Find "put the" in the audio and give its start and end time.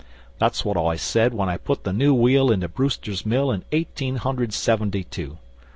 1.57-1.93